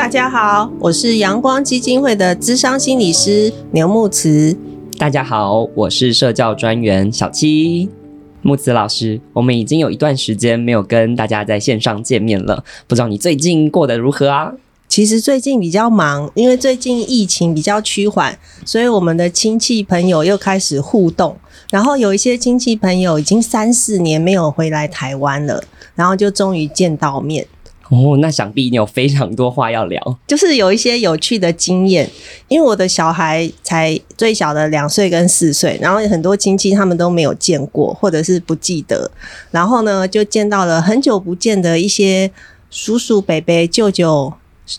[0.00, 4.56] 大家好，我是阳光基金会的资商心理师牛慕慈。
[4.96, 7.86] 大家好，我是社教专员小七。
[8.40, 14.54] 慕慈老师，我们已经有一段时间没有跟大家在线上见面了，不知道你最近过得如何啊？
[14.88, 21.36] 其实最近比较忙，因为最近疫情比较趋缓，所以我们的亲戚朋友又开始互动。
[21.70, 25.62] 然后有一些亲戚朋友已经三四年没有回来台湾了，
[25.94, 27.46] 然后就终于见到面。
[27.90, 32.08] 哦，那想必你有非常多话要聊，就是有一些有趣的经验。
[32.48, 39.10] 因为我的小孩才最小的两岁跟四岁，然后很多亲戚他们都没有见过，或者是不记得。
[39.50, 42.30] 然后呢，就见到了很久不见的一些
[42.70, 44.32] 叔叔、伯伯、舅舅。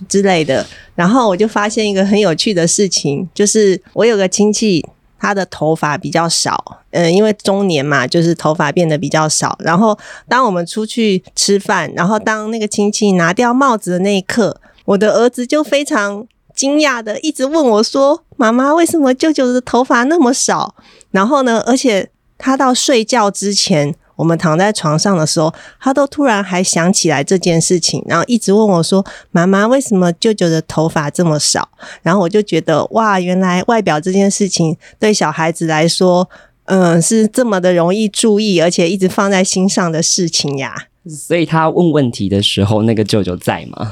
[0.08, 0.66] 之类的，
[0.96, 4.86] 然后我就发现一个很有趣的事情，就是我有个亲戚，
[5.22, 9.56] 他的头发比较少，嗯，因为中年嘛，就是头发变得比较少。
[9.60, 9.96] 然后
[10.28, 20.74] 当我们出去吃饭，然后当那个亲戚拿掉帽子的那一刻，我的儿子就非常惊讶的一直问我说：“妈妈，为什么舅舅的头发那么少？”
[21.12, 22.10] 然后呢，而且
[22.40, 23.96] 他到睡觉之前。
[24.22, 31.68] 我们躺在床上的时候，他都突然还想起来这件事情，然后一直问我说：“妈妈，为什么舅舅的头发这么少？”
[32.04, 36.30] 然后我就觉得哇，原来外表这件事情对小孩子来说，
[36.66, 40.76] 嗯，是这么的容易注意，而且一直放在心上的事情呀。
[41.10, 43.92] 所以他问问题的时候，那个舅舅在吗？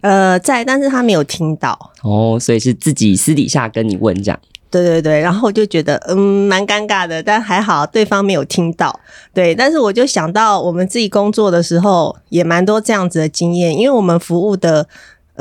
[0.00, 1.92] 呃，在，但是他没有听到。
[2.02, 4.40] 哦，所以是自己私底下跟你问这样。
[4.72, 8.98] 对对对，然后我就觉得嗯蛮尴尬的，但还好对方没有听到。
[9.32, 14.88] 对，但是我就想到我们自己工作的时候也蛮多这样子的经验，因为我们服务的。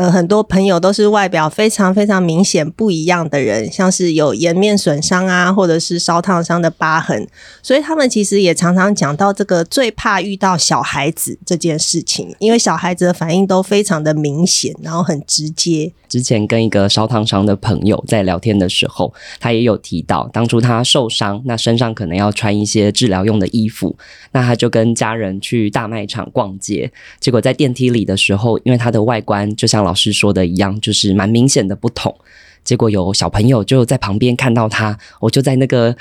[0.02, 7.28] 呃，很多朋友都是外表非常非常明显不一样的人，像是有颜面损伤啊，或者是烧烫伤的疤痕，
[7.62, 15.94] 所以他们其实也常常讲到这个最怕遇到小孩子这件事情，因为小孩子的反应都非常的明显，然后很直接。
[16.10, 23.96] 之前跟一个烧烫伤的朋友在聊天的时候，他也有提到，当初他受伤，那身上可能要穿一些治疗用的衣服，
[24.32, 29.82] 那他就跟家人去大卖场逛街，结果在电梯里的时候，因为他的外观就像。
[29.82, 32.16] 老老师说的一样，就是蛮明显的不同。
[32.64, 35.98] 结果有小朋友就在旁边看到他，我就在那个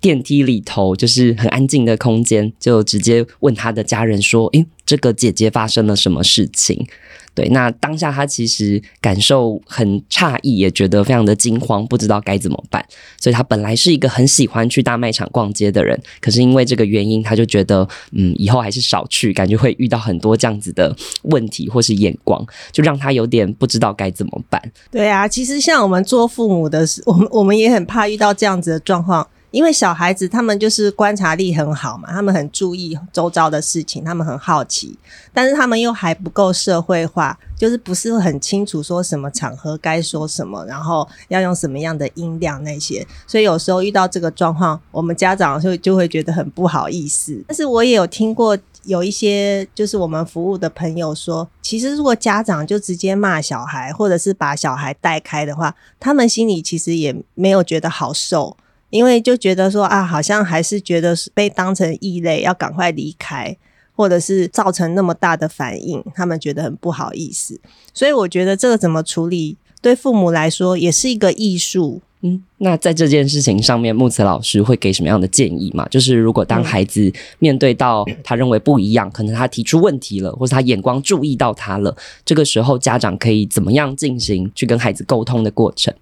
[0.00, 6.86] 电梯里头，就是很安静的空间，就直接问他的家人说：“诶，这个姐姐发生了什么事情？”
[7.34, 12.84] 对，那当下他其实感受很诧异，也觉得非常的惊慌，不知道该怎么办。
[13.18, 24.60] 所以他本来是一个很喜欢去大卖场逛街的人，可是因为这个原因，他就觉得嗯，以后还是少去，感觉会遇到很多这样子的问题或是眼光，就让他有点不知道该怎么办。
[24.90, 29.26] 对啊，其实像我们做父母的，我们我们也很怕遇到这样子的状况。
[29.52, 34.98] 因为小孩子他们就是观察力很好嘛，他们很注意周遭的事情，他们很好奇，
[35.32, 47.44] 但是他们又还不够社会化，就是不是很清楚说什么场合该说什么，然后要用什么样的音量那些，所以有时候遇到这个状况，我们家长就就会觉得很不好意思。
[47.46, 58.56] 但是我也有听过有一些就是我们服务的朋友说，其实如果家长就直接骂小孩，或者是把小孩带开的话，他们心里其实也没有觉得好受。
[58.92, 63.56] 因为就觉得说啊，好像还是觉得是被当成异类，要赶快离开，
[63.96, 67.58] 或者是造成那么大的反应，他们觉得很不好意思。
[67.94, 72.02] 所以我觉得这个怎么处理，对父母来说也是一个艺术。
[72.20, 75.88] 嗯，那在这件事情上面，木子老师会给什么样的建议吗？
[75.88, 85.92] 就是如果当孩子面对到他认为不一样，可能他提出问题了，或者他眼光注意到他了，这个时候家长可以怎么样进行去跟孩子沟通的过程？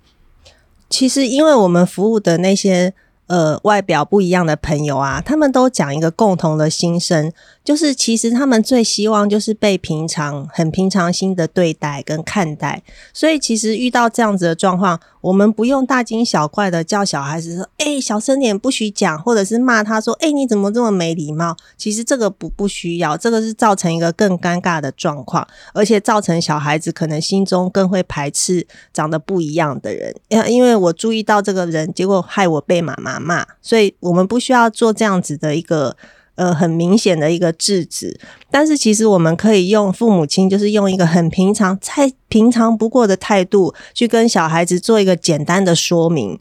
[0.90, 2.92] 其实，因为我们服务的那些
[3.28, 7.32] 呃外表不一样的朋友啊，他们都讲一个共同的心声。
[7.70, 12.82] 就是其实他们最希望就是被平常很平常心的对待跟看待，
[13.12, 30.12] 所以其实遇到这样子的状况，我们不用大惊小怪的叫小孩子说：“欸，小声点，不许讲。”或者是骂他说：“欸，你怎么这么没礼貌？”其实这个不不需要，这个是造成一个更尴尬的状况，而且造成小孩子可能心中更会排斥长得不一样的人。
[30.48, 35.96] 因为我注意到这个人，结果害我被妈妈骂，所以我们不需要做这样子的一个。
[36.40, 38.18] 呃，很明显的一个制止，
[38.50, 46.40] 但是其实我们可以用父母亲，就是用一个很平常、太平常不过的态度，去跟小孩子做一个简单的说明。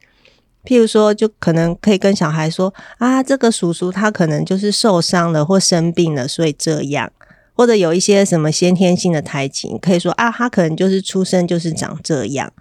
[0.64, 7.12] 譬如说，就可能可以跟小孩说啊，这个叔叔他可能就是受伤了或生病了，所以这样，
[7.54, 12.54] 或者有一些什么先天性的胎记，可以说啊，他可能就是出生就是长这样。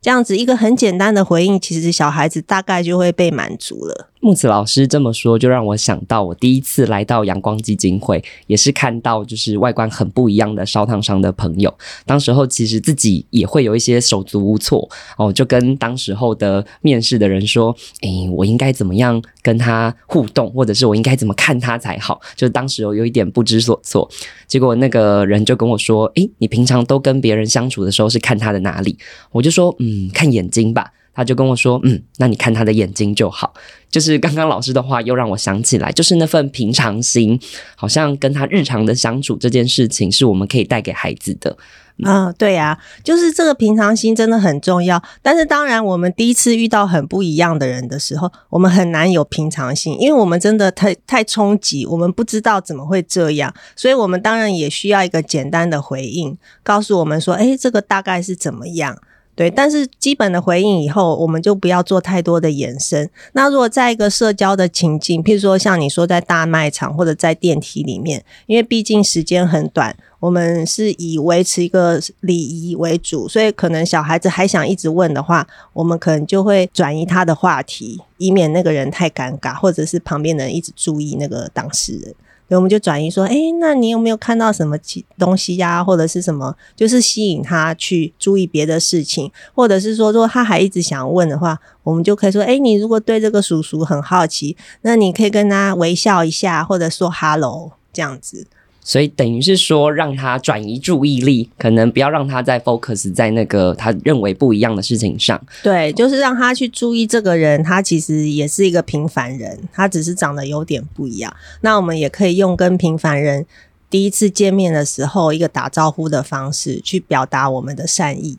[0.00, 4.08] 这样子一个很简单的回应，其实小孩子大概就会被满足了。
[4.20, 11.72] 木子老师这么说，就让我想到我第一次来到阳光基金会，也是看到就是外观很不一样的烧烫伤的朋友。
[12.04, 24.10] 当时候其实自己也会有一些手足无措哦，就跟当时候的面试的人说：“诶，我应该怎么样跟他互动，或者是我应该怎么看他才好？”就当时有有一点不知所措。
[24.46, 28.98] 结果那个人就跟我说：“诶，你平常都跟别人相处的时候是看他的哪里？”
[29.30, 33.52] 我就说：“嗯，看眼睛吧。”他就跟我说：“嗯，那你看他的眼睛就好。”
[33.90, 37.36] 就是刚刚老师的话，又让我想起来，就是那份平常心，
[37.74, 41.56] 好像跟他日常的相处这件事情，是我们可以带给孩子的。
[42.04, 45.02] 嗯，对呀，就是这个平常心真的很重要。
[45.20, 58.96] 但是当然，我们第一次遇到很不一样的人的时候，我们很难有平常心，因为我们真的太太冲击，我们不知道怎么会这样，所以我们当然也需要一个简单的回应，告诉我们说：“诶，这个大概是怎么样。”
[59.38, 63.08] 对，但是基本的回应以后，我们就不要做太多的延伸。
[63.34, 82.12] 那如果在一个社交的情境，譬如说像你说在大卖场或者在电梯里面，因为毕竟时间很短，我们是以维持一个礼仪为主，所以可能小孩子还想一直问的话，我们可能就会转移他的话题，以免那个人太尴尬，或者是旁边的人一直注意那个当事人。
[82.48, 84.74] 所以我们就转移说，诶，那你有没有看到什么
[85.18, 85.84] 东西呀？
[85.84, 98.46] 或者是什么，就是吸引他去注意别的事情，或者是说，如果他还一直想问的话，我们就可以说，诶，你如果对这个叔叔很好奇，那你可以跟他微笑一下，或者说 “hello” 这样子。
[98.88, 105.38] 所以等于是说，让他转移注意力，可能不要让他再 focus 在那个他认为不一样的事情上。
[105.62, 111.30] 对，就是让他去注意这个人，他其实也是一个平凡人，他只是长得有点不一样。
[111.60, 113.44] 那我们也可以用跟平凡人
[113.90, 118.38] 第一次见面的时候一个打招呼的方式，去表达我们的善意。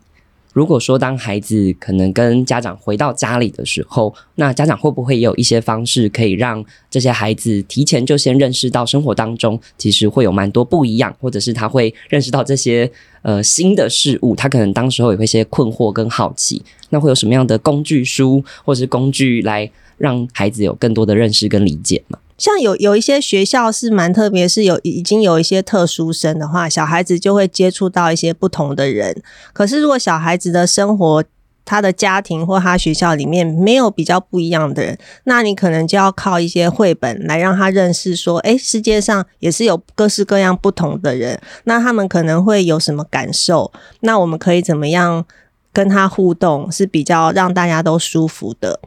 [0.52, 12.90] 如果说当孩子可能跟家长回到家里的时候，那家长会不会也有一些方式可以让这些孩子提前就先认识到生活当中其实会有蛮多不一样，或者是他会认识到这些
[13.22, 19.70] 呃新的事物，他可能当时候也会一些困惑跟好奇，那会有什么样的工具书或是工具来
[20.00, 22.18] 让孩子有更多的认识跟理解嘛？
[22.38, 29.22] 像有有一些学校是蛮特别，是有已经有一些特殊生的话，小孩子就会接触到一些不同的人。
[29.52, 31.22] 可是如果小孩子的生活，
[31.66, 43.70] 他的家庭或他学校里面没有比较不一样的人，那你可能就要靠一些绘本来让他认识说，诶，世界上也是有各式各样不同的人，那他们可能会有什么感受？
[44.00, 45.24] 那我们可以怎么样
[45.72, 48.80] 跟他互动，是比较让大家都舒服的。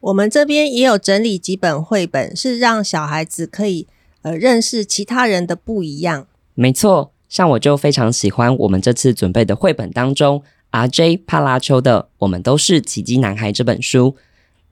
[0.00, 3.86] 我们这边也有整理几本绘本，是让小孩子可以
[4.22, 6.26] 呃认识其他人的不一样。
[6.54, 14.16] 没错，像我就非常喜欢我们这次准备的绘本当中，RJ 帕拉丘的《我们都是奇迹男孩》这本书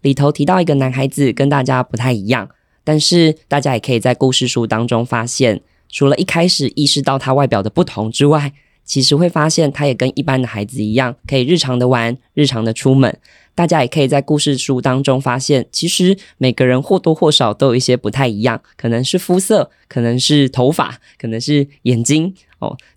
[0.02, 2.49] 里头提到一个男孩子跟大家不太一样，
[2.84, 8.52] 但是大家也可以在故事书当中发现，除了一开始意识到他外表的不同之外，
[8.87, 13.19] 其实会发现他也跟一般的孩子一样，可以日常的玩，日常的出门。
[13.55, 22.35] 大家也可以在故事书当中发现，其实每个人或多或少都有一些不太一样，可能是肤色，可能是头发，可能是眼睛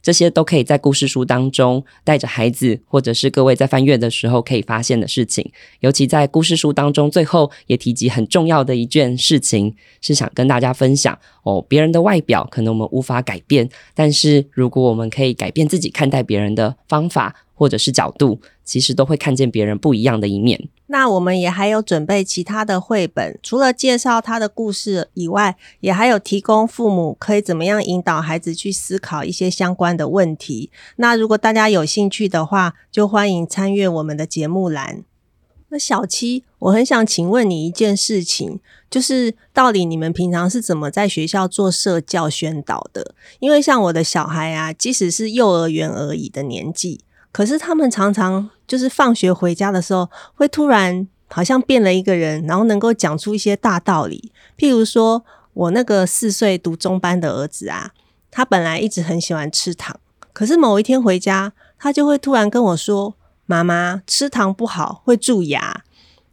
[0.02, 5.52] 这些都可以在故事书当中带着孩子，或者是各位在翻阅的时候可以发现的事情。
[5.82, 17.36] 尤其在故事书当中，最后也提及很重要的一件事情，是想跟大家分享哦，别人的外表可能我们无法改变，但是如果我们可以改变自己看待别人的方法。
[17.60, 20.70] 或者是角度，其实都会看见别人不一样的一面。
[20.92, 30.72] 那我们也还有准备其他的绘本，除了介绍他的故事以外，也还有提供父母可以怎么样引导孩子去思考一些相关的问题。
[30.96, 35.04] 那如果大家有兴趣的话，就欢迎参阅我们的节目栏。
[35.70, 43.14] 那小七，我很想请问你一件事情，就是到底你们平常是怎么在学校做社教宣导的？
[43.40, 47.02] 因为像我的小孩啊，即使是幼儿园而已的年纪。
[47.32, 54.32] 可是他们常常就是放学回家的时候，会突然好像变了一个人，然后能够讲出一些大道理。
[54.58, 57.92] 譬如说，我那个四岁读中班的儿子啊，
[58.32, 59.96] 他本来一直很喜欢吃糖，
[60.34, 65.84] 可是某一天回家，他就会突然跟我说：“妈妈，吃糖不好，会蛀牙。”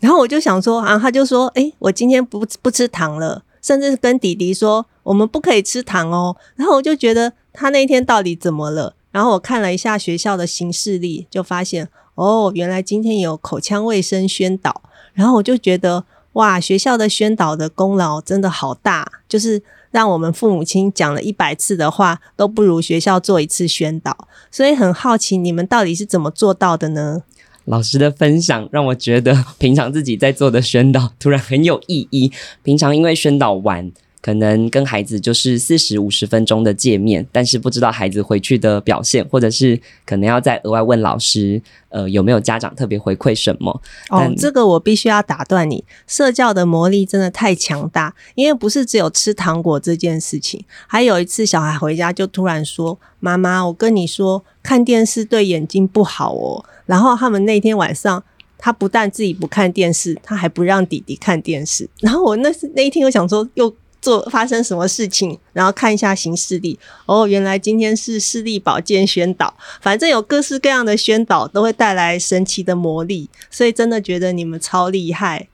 [0.01, 8.95] 然后我就想说啊，他就说：“诶，我今天不不吃糖了。”甚至跟弟弟说：“我们不可以吃糖哦。”然后我就觉得他那一天到底怎么了？
[9.17, 14.83] 然后我看了一下学校的行事历，就发现哦，原来今天有口腔卫生宣导。
[15.15, 16.05] 然后我就觉得
[16.35, 24.29] 哇，学校的宣导的功劳真的好大，就是让我们父母亲讲了一百次的话，都不如学校做一次宣导。
[24.51, 27.23] 所以很好奇，你们到底是怎么做到的呢？
[27.65, 32.31] 老师的分享让我觉得平常自己在做的宣导突然很有意义。
[32.63, 33.91] 平常因为宣导完。
[34.21, 43.81] 可能跟孩子就是四十五十分钟的见面，但是不知道孩子回去的表现，或者是可能要再额外问老师，呃，有没有家长特别回馈什么？
[44.11, 50.65] 哦，这个我必须要打断你，社教的魔力真的太强大，因为不是只有吃糖果这件事情。
[50.89, 58.25] 还有一次，小孩回家就突然说：“妈妈，我跟你说，看电视对眼睛不好哦。”然后他们那天晚上，
[58.59, 61.89] 他不但自己不看电视，他还不让弟弟看电视。
[62.01, 63.73] 然后我那那一天，我想说又。
[64.07, 66.79] 做发生什么事情，然后看一下行事历。
[67.07, 75.49] 哦，原来今天是视力保健宣导，反正有各式各样的宣导都会带来神奇的魔力，所以真的觉得你们超厉害。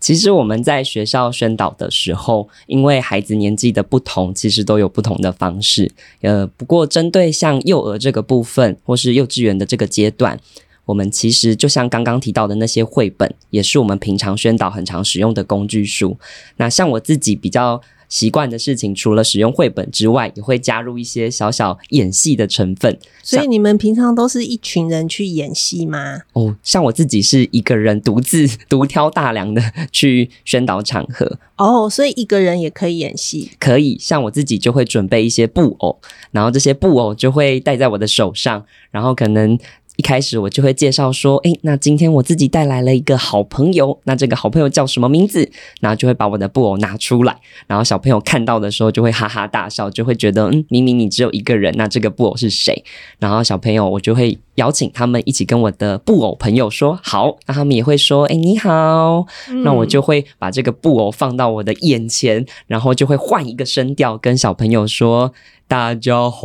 [0.00, 5.88] 其实我们在学校宣导的时候，因为孩子年纪的不同，其实都有不同的方式。
[6.22, 10.36] 呃，不过针对像幼儿这个部分，或是幼稚园的这个阶段，
[10.92, 16.18] 我们其实就像刚刚提到的那些绘本，也是我们平常宣导很常使用的工具书。
[16.58, 17.80] 那像我自己比较
[18.10, 22.98] 习惯的事情，除了使用绘本之外，也会加入一些小小演戏的成分。
[23.22, 26.20] 所以你们平常都是一群人去演戏吗？
[26.34, 31.38] 哦，像我自己是一个人独自独挑大梁的去宣导场合。
[31.56, 33.52] 哦，所以一个人也可以演戏？
[33.58, 35.98] 可以，像我自己就会准备一些布偶，
[36.32, 39.58] 然后这些布偶就会戴在我的手上，然后可能。
[39.96, 45.50] 一开始我就会介绍说，诶，那今天我自己带来了一个好朋友，那这个好朋友叫什么名字？
[45.80, 52.82] 然后就会把我的布偶拿出来，然后小朋友看到的时候就会哈哈大笑，就会觉得，嗯，明明你只有一个人，那这个布偶是谁？
[53.18, 59.26] 然后小朋友我就会邀请他们一起跟我的布偶朋友说好，那他们也会说，诶，你好，
[59.64, 65.32] 那我就会把这个布偶放到我的眼前，然后就会换一个声调跟小朋友说。
[65.68, 66.38] 大家好，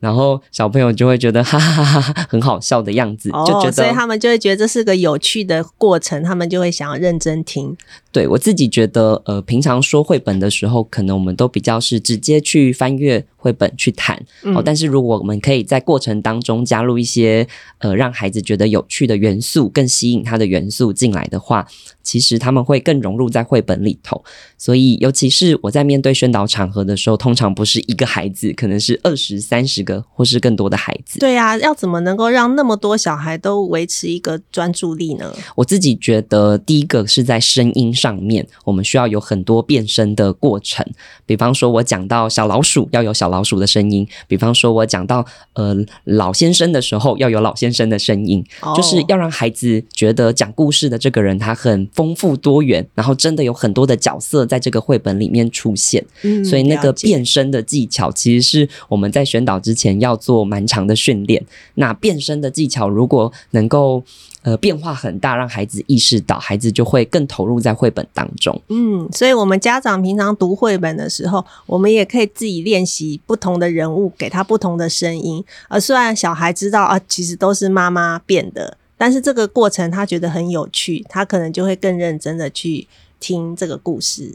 [0.00, 7.76] 然后小朋友就会觉得哈哈哈哈很好笑的样子，哦、就觉得，所以他们就会觉得这是个有趣的过程，他们就会想要认真听。
[8.12, 13.24] 对，我自己觉得，呃，平常说绘本的时候，可能我们都比较是直接去翻阅。
[13.42, 14.16] 绘本去谈
[14.54, 17.44] 哦，但是如果我们可以在过程当中加入一些
[17.78, 21.66] 呃让孩子觉得有趣的元素，更吸引他的元素进来的话，
[22.04, 24.22] 其实他们会更融入在绘本里头。
[24.56, 31.18] 所以，尤其是我在面对宣导场合的时候，通常不是一个孩子，可能是二十三十个或是更多的孩子。
[31.18, 35.34] 对啊，要怎么能够让那么多小孩都维持一个专注力呢？
[35.56, 40.86] 我自己觉得，第一个是在声音上面，我们需要有很多变声的过程。
[41.26, 43.32] 比方说，我讲到小老鼠要有小。
[43.32, 48.76] 老鼠的声音，比方说，我讲到呃老先生的时候，要有老先生的声音，oh.
[48.76, 56.04] 就是要让孩子觉得讲故事的这个人他很丰富多元，然后真的有很多的角色在这个绘本里面出现。
[56.24, 61.42] 嗯，所以那个变声的技巧，其实是我们在宣导之前要做蛮长的训练。
[61.76, 64.04] 那变声的技巧如果能够。
[64.44, 68.60] 呃，变化很大，让孩子意识到，孩子就会更投入在绘本当中。
[68.68, 75.44] 嗯，所以，我们家长平常读绘本的时候，我们也可以自己练习不同的人物，给他不同的声音。
[75.68, 82.88] 而虽然小孩知道啊，其实都是妈妈变的，但是这个过程他觉得很有趣，他可能就会更认真的去
[83.20, 84.34] 听这个故事。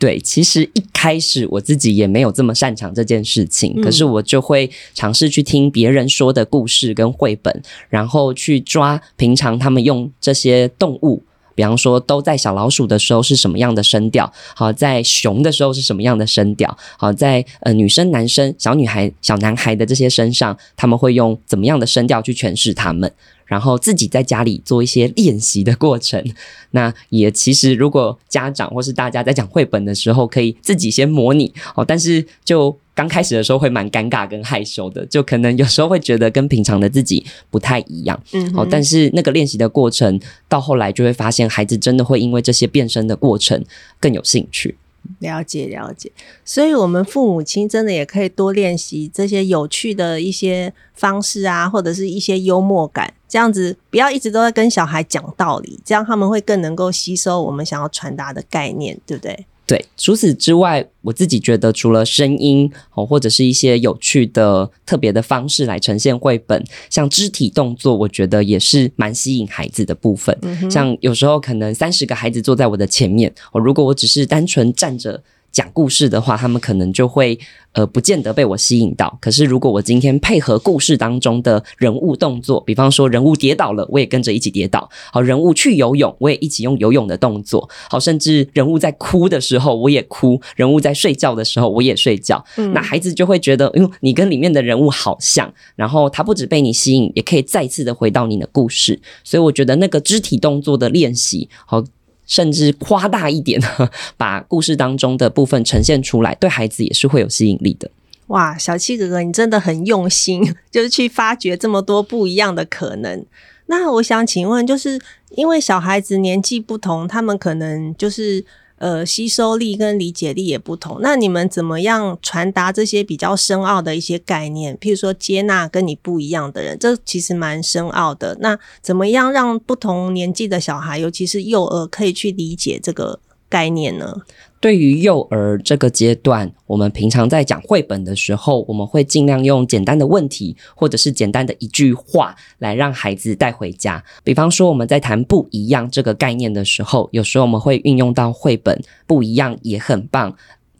[0.00, 11.20] 对，其实一开始我自己也没有这么擅长这件事情，嗯、可是我就会尝试去听别人说的故事跟绘本，然后去抓平常他们用这些动物，
[11.58, 23.12] 比方说都在小老鼠的时候是什么样的声调，好，在熊的时候是什么样的声调，好，在呃女生、男生、小女孩、小男孩的这些身上，他们会用怎么样的声调去诠释他们。
[23.48, 26.22] 然后自己在家里做一些 练习的过程，
[26.70, 31.84] 那也其实如果家长或是大家在讲绘本的时候，可以自己先模拟哦。
[31.84, 38.20] 但是就刚开始的时候会蛮尴尬跟害羞的，就可能有时候会觉得跟平常的自己不太一样。
[38.32, 43.64] 嗯，好，但是那个练习的过程到后来就会发现，孩子真的会因为这些变身的过程
[43.98, 44.76] 更有兴趣。
[45.20, 46.12] 了解了解，
[46.44, 59.46] 所以我们父母亲真的也可以多练习这些有趣的一些方式啊，或者是一些幽默感，这样子不要一直都在跟小孩讲道理，这样他们会更能够吸收我们想要传达的概念，对不对？
[59.68, 70.34] 对，除此之外，我自己觉得除了声音哦，或者是一些有趣的特别的方式来呈现绘本，像肢体动作，我觉得也是蛮吸引孩子的部分。
[70.40, 77.38] 嗯、像有时候可能三十个孩子坐在我的前面，哦，如果我只是单纯站着讲故事的话，他们可能就会
[77.72, 79.18] 呃不见得被我吸引到。
[79.20, 92.44] 可是如果我今天配合故事当中的人物动作，比方说人物跌倒了，我也跟着一起跌倒；好，人物去游泳，我也一起用游泳的动作；好，甚至人物在哭的时候，我也哭；人物在睡觉的时候，我也睡觉。
[92.56, 99.00] 嗯，那孩子就会觉得，因为你跟里面的人物好像，然后他不止被你吸引，也可以再次的回到你的故事。
[99.24, 101.82] 所以我觉得那个肢体动作的练习，好。
[102.28, 103.60] 甚至夸大一点，
[104.16, 107.90] 把故事当中的部分呈现出来，对孩子也是会有吸引力的。
[108.28, 113.26] 哇，小七哥哥，你真的很用心， 就是去发掘这么多不一样的可能。
[113.66, 118.44] 那我想请问，就是因为小孩子年纪不同，他们可能就是。
[118.78, 124.76] 呃，吸收力跟理解力也不同，那你们怎么样传达这些比较深奥的一些概念？
[124.78, 128.36] 譬如说，接纳跟你不一样的人，这其实蛮深奥的。
[128.40, 133.18] 那怎么样让不同年纪的小孩，尤其是幼儿，可以去理解这个
[133.48, 134.14] 概念呢？
[134.60, 144.02] 对于幼儿这个阶段，我们平常在讲绘本的时候，我们会尽量用简单的问题或者是简单的一句话来让孩子带回家。
[144.24, 150.34] 比方说，我们在谈不一样这个概念的时候，有时候我们会运用到绘本，不一样也很棒。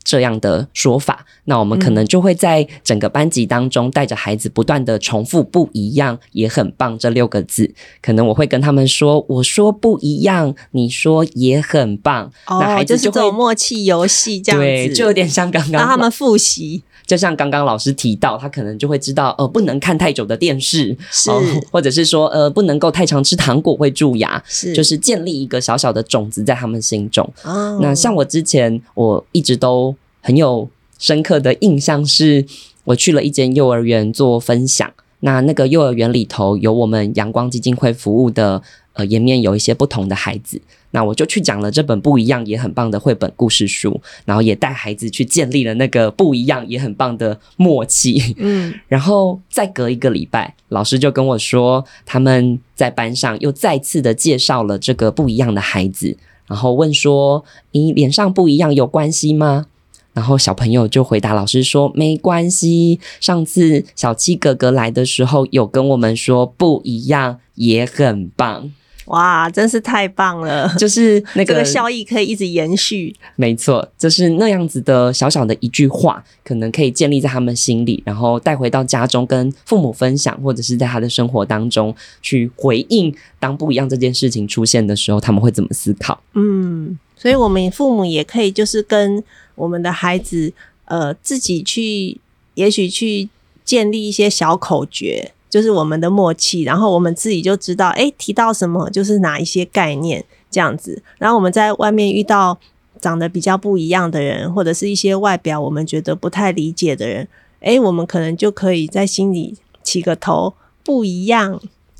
[0.08, 7.70] 这样的说法，那我们可能就会在整个班级当中带着孩子不断的重复“不一样也很棒”这六个字。
[8.00, 16.82] 可能我会跟他们说：“我说不一样，你说也很棒。”哦，那孩子就会，默契游戏这样子，对，就有点像刚刚让他们复习。
[17.08, 21.40] 就像刚刚老师提到，他可能就会知道，呃，不能看太久的电视，是，呃、
[21.72, 27.26] 或者是说，呃，不能够太常吃糖果会蛀牙，是，就是建立一个小小的种子在他们心中。
[27.44, 32.44] 哦，那像我之前，我一直都很有深刻的印象，是
[32.84, 38.62] 我去了一间幼儿园做分享，那那个幼儿园里头有我们阳光基金会服务的。
[38.98, 48.34] 呃，颜面有一些不同的孩子，那我就去讲了这本不一样也很棒的绘本故事书，然后也带孩子去建立了那个不一样也很棒的默契。
[48.38, 56.16] 嗯， 然后再隔一个礼拜，老师就跟我说，他们在班上又再次的介绍了这个不一样的孩子，
[56.48, 59.66] 然后问说：“你脸上不一样有关系吗？”
[60.12, 68.72] 然后小朋友就回答老师说：“没关系，上次小七哥哥来的时候有跟我们说不一样也很棒。”
[69.08, 70.68] 哇，真是太棒了！
[70.78, 73.14] 就是那个、这个效益可以一直延续。
[73.36, 83.14] 没错，就是那样子的小小的一句话，可能可以建立在他们心里，然后带回到家中跟父母分享，或者是在他的生活当中去回应。
[83.38, 86.22] 当不一样这件事情出现的时候，他们会怎么思考？
[86.34, 90.52] 嗯，所以我们父母也可以就是跟我们的孩子，
[90.84, 92.20] 呃，自己去，
[92.54, 93.30] 也许去
[93.64, 95.32] 建立一些小口诀。
[95.50, 101.02] 就是我们的默契，然后我们自己就知道，诶，提到什么就是哪一些概念这样子。
[101.16, 102.58] 然后我们在外面遇到
[103.00, 107.26] 长得比较不一样的人，或者是一些外表我们觉得不太理解的人，
[107.60, 110.52] 诶，我们可能就可以在心里起个头，
[110.84, 111.58] 不一样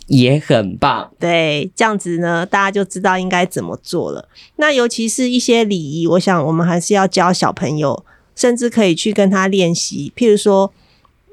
[0.08, 1.10] 也很棒。
[1.18, 4.28] 对，这样子呢，大家就知道应该怎么做了。
[4.56, 8.04] 那尤其是一些礼仪，我想我们还是要教小朋友，
[8.36, 10.70] 甚至可以去跟他练习，譬如说。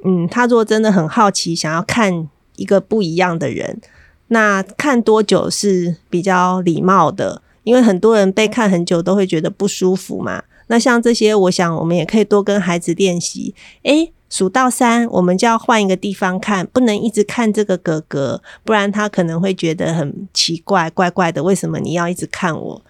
[0.05, 3.81] 嗯，他如果真的很好奇，想要看一个不一样的人，
[4.27, 7.41] 那看多久是比较礼貌的？
[7.63, 10.43] 因为很多人被看很久都会觉得不舒服嘛。
[10.67, 13.53] 那像这些，我想我们也可以多跟孩子练习。
[13.83, 21.43] 诶，数到三，我们就要换一个地方看，不能一直看这个哥哥，不然他可能会觉得很奇怪，怪怪的。
[21.43, 22.81] 为什么你要一直看我？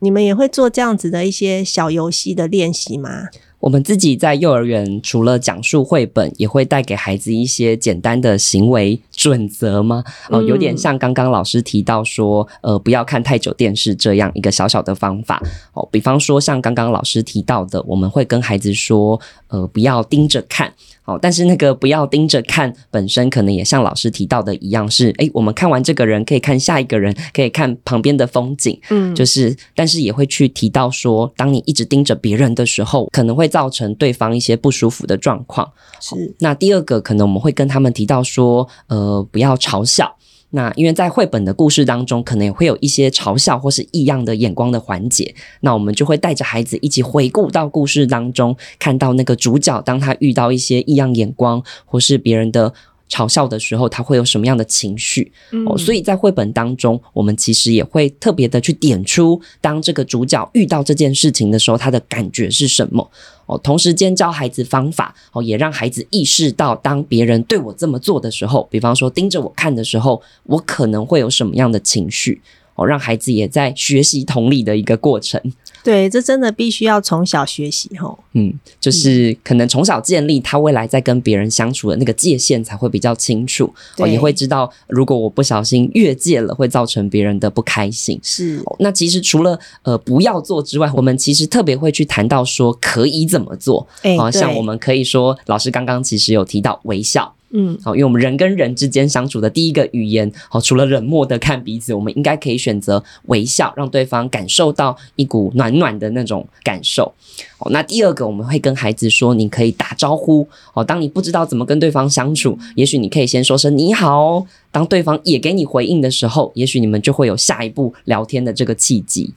[0.00, 3.28] 你们也会做这样子的一些小游戏的练习吗？
[3.62, 10.02] 我们自己在幼儿园，除了讲述绘本，也会带给孩子一些简单的行为准则吗？
[10.30, 15.40] 哦，有点像刚刚老师提到说，呃，不要看太久电视这样一个小小的方法。
[15.74, 20.74] 哦，比方说像刚刚老师提到的，我们会跟孩子说，呃，不要盯着看。
[21.04, 35.68] 好，但是那个不要盯着看，本身可能也像老师提到的一样，是诶，我们看完这个人，可以看下一个人，可以看旁边的风景，嗯，就是，但是也会去提到说，当你一直盯着别人的时候，可能会造成对方一些不舒服的状况。
[36.00, 40.16] 是，那第二个可能我们会跟他们提到说，呃，不要嘲笑。
[40.52, 52.72] 那因为在绘本的故事当中，可能也会有一些嘲笑或是异样的眼光的环节，那我们就会带着孩子一起回顾到故事当中，看到那个主角，当他遇到一些异样眼光或是别人的。
[53.12, 55.30] 嘲笑的时候，他会有什么样的情绪？
[55.50, 63.06] 嗯、哦，所以在绘本当中，我们其实也会特别的去点出，当这个主角遇到这件事情的时候，他的感觉是什么？
[63.44, 72.40] 哦，同时间教孩子方法，哦，也让孩子意识到，当别人对我这么做的时候，比方说盯着我看的时候，我可能会有什么样的情绪？
[72.76, 75.38] 哦，让孩子也在学习同理的一个过程。
[75.84, 78.16] 对，这真的必须要从小学习齁。
[78.34, 88.18] 嗯，就是可能从小建立他未来在跟别人相处的那个界限才会比较清楚，哦，也会知道如果我不小心越界了，会造成别人的不开心。
[88.22, 93.86] 是，哦，那其实除了呃不要做之外，我们其实特别会去谈到说可以怎么做。
[94.02, 97.34] 哎，哦，像我们可以说，老师刚刚其实有提到微笑。
[97.54, 107.12] 嗯，好，因为我们人跟人之间相处的第一个语言，好，除了冷漠的看彼此，我们应该可以选择微笑，让对方感受到一股暖暖的那种感受。
[107.58, 110.48] 哦，那第二个，我们会跟孩子说，你可以打招呼。
[110.72, 114.46] 哦，当你不知道怎么跟对方相处，也许你可以先说声你好。
[114.70, 119.34] 当对方也给你回应的时候，也许你们就会有下一步聊天的这个契机。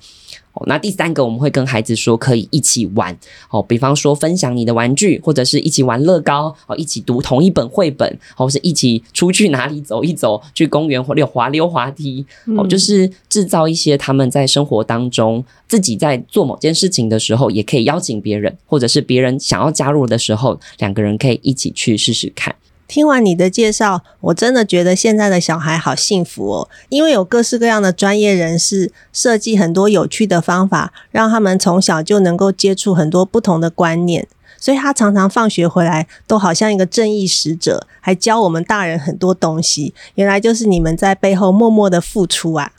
[0.56, 3.16] 哦，那第三个我们会跟孩子说，可以一起玩，
[3.50, 12.26] 哦，比方说分享你的玩具，或者是一起玩乐高，哦，一起读同一本绘本，或是一起出去哪里走一走，去公园或溜滑溜滑梯，
[12.58, 22.56] 哦，就是制造一些他们在生活当中自己在做某件事情的时候，也可以邀请别人，或者是别人想要加入的时候，两个人可以一起去试试看。
[22.88, 34.28] 听完你的介绍，我真的觉得现在的小孩好幸福哦，因为有各式各样的专业人士设计很多有趣的方法，让他们从小就能够接触很多不同的观念。
[34.58, 39.94] 所以他常常放学回来都好像一个正义使者，还教我们大人很多东西。
[40.16, 42.72] 原来就是你们在背后默默的付出啊！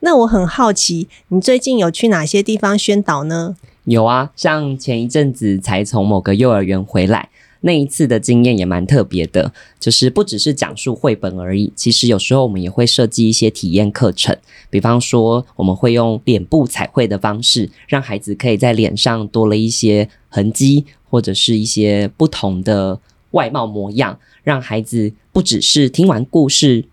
[0.00, 3.56] 那我很好奇，你最近有去哪些地方宣导呢？
[3.84, 7.30] 有啊，像前一阵子才从某个幼儿园回来。
[7.62, 14.36] 那一次的经验也蛮特别的，就是不只是讲述绘本而已，其实有时候我们也会设计一些体验课程，
[14.68, 22.98] 比方说我们会用脸部彩绘的方式，让孩子可以在脸上多了一些痕迹，或者是一些不同的
[23.30, 26.84] 外貌模样，让孩子不只是听完故事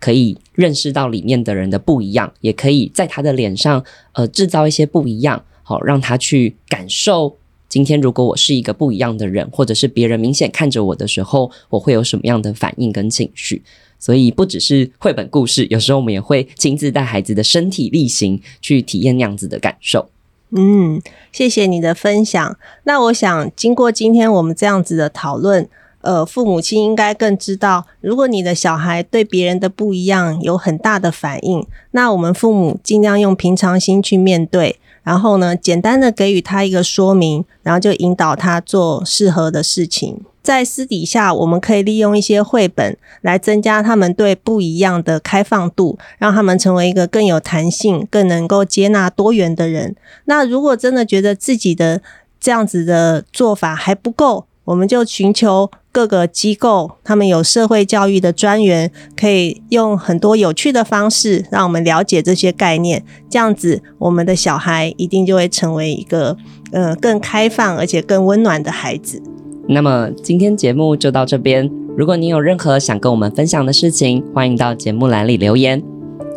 [0.00, 7.36] 可以认识到里面的人的不一样，也可以在他的脸上呃制造一些不一样，好让他去感受。
[7.68, 13.62] 今天如果我是一个不一样的人，或者是别人明显看着我的时候，我会有什么样的反应跟情绪？
[13.98, 20.08] 所以不只是绘本故事，有时候我们也会亲自带孩子的身体力行去体验那样子的感受。
[20.50, 21.00] 嗯，
[21.32, 22.56] 谢谢你的分享。
[22.84, 25.68] 那我想经过今天我们这样子的讨论，
[26.02, 34.78] 呃，父母亲应该更知道，如果你的小孩对别人的不一样有很大的反应，那我们父母尽量用平常心去面对。
[35.06, 40.20] 然后呢，简单的给予他一个说明，然后就引导他做适合的事情。
[40.42, 49.94] 在私底下，我们可以利用一些绘本来增加他们对不一样的开放度，让他们成为一个更有弹性、更能够接纳多元的人。
[50.24, 52.02] 那如果真的觉得自己的
[52.40, 63.02] 这样子的做法还不够，我们就寻求各个机构，他们有社会教育的专员，可以用很多有趣的方式，让我们了解这些概念。
[63.30, 66.36] 这样子，我们的小孩一定就会成为一个，
[66.72, 69.22] 呃，更开放而且更温暖的孩子。
[69.68, 71.70] 那么今天节目就到这边。
[71.96, 75.82] 如果您有任何想跟我们分享的事情，欢迎到节目栏里留言，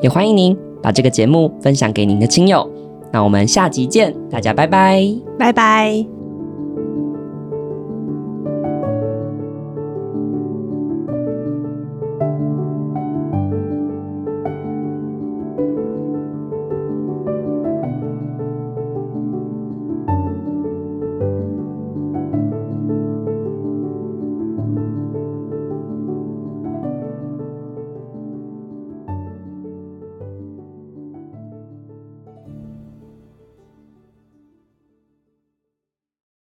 [0.01, 2.69] 也欢迎您把这个节目分享给您的亲友。
[3.11, 5.03] 那我们下集见，大家拜拜，
[5.37, 6.18] 拜拜。